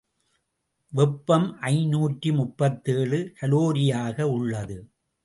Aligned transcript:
வெப்பம் 0.93 1.45
ஐநூற்று 1.61 2.31
முப்பத்தேழு 2.33 3.19
கலோரியாக 3.41 4.21
உள்ளது. 4.29 4.77